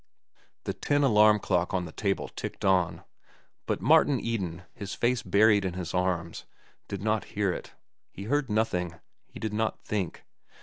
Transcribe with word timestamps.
The 0.63 0.73
tin 0.73 1.03
alarm 1.03 1.37
clock 1.37 1.75
on 1.75 1.85
the 1.85 1.91
table 1.91 2.27
ticked 2.27 2.65
on, 2.65 3.03
but 3.67 3.81
Martin 3.81 4.19
Eden, 4.19 4.63
his 4.73 4.95
face 4.95 5.21
buried 5.21 5.63
on 5.63 5.73
his 5.73 5.93
arms, 5.93 6.45
did 6.87 7.03
not 7.03 7.25
hear 7.37 7.53
it. 7.53 7.73
He 8.09 8.23
heard 8.23 8.49
nothing. 8.49 8.95
He 9.27 9.39
did 9.39 9.53
not 9.53 9.79
think. 9.83 10.23